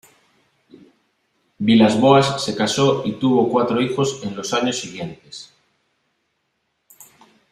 Vilas-Boas 1.59 2.41
se 2.43 2.55
casó 2.55 3.03
y 3.05 3.19
tuvo 3.19 3.49
cuatro 3.51 3.79
hijos 3.83 4.19
en 4.23 4.35
los 4.35 4.51
años 4.51 4.79
siguientes. 4.79 5.53